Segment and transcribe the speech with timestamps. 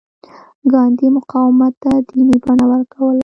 [0.71, 3.19] ګاندي مقاومت ته دیني بڼه ورکوله.